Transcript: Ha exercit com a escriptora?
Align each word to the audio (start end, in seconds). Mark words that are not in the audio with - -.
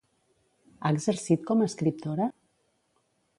Ha 0.87 0.91
exercit 0.95 1.43
com 1.51 1.61
a 1.61 1.67
escriptora? 1.73 2.29